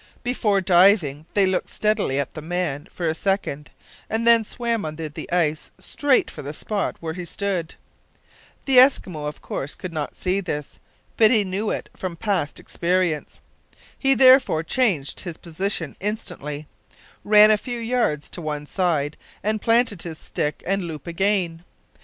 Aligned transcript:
Before 0.23 0.61
diving 0.61 1.27
they 1.35 1.45
looked 1.45 1.69
steadily 1.69 2.19
at 2.19 2.33
the 2.33 2.41
man 2.41 2.87
for 2.89 3.05
a 3.05 3.13
second, 3.13 3.69
and 4.09 4.25
then 4.25 4.43
swam 4.43 4.83
under 4.83 5.07
the 5.07 5.31
ice 5.31 5.69
straight 5.77 6.31
for 6.31 6.41
the 6.41 6.53
spot 6.55 6.95
where 7.01 7.13
he 7.13 7.23
stood. 7.23 7.75
The 8.65 8.77
Eskimo 8.79 9.27
of 9.27 9.41
course 9.43 9.75
could 9.75 9.93
not 9.93 10.17
see 10.17 10.39
this, 10.41 10.79
but 11.17 11.29
he 11.29 11.43
knew 11.43 11.69
it 11.69 11.87
from 11.95 12.15
past 12.15 12.59
experience. 12.59 13.41
He 13.95 14.15
therefore 14.15 14.63
changed 14.63 15.19
his 15.19 15.37
position 15.37 15.95
instantly; 15.99 16.65
ran 17.23 17.51
a 17.51 17.55
few 17.55 17.77
yards 17.77 18.31
to 18.31 18.41
one 18.41 18.65
side, 18.65 19.17
and 19.43 19.61
planted 19.61 20.01
his 20.01 20.17
stick 20.17 20.63
and 20.65 20.85
loop 20.85 21.05
again. 21.05 21.63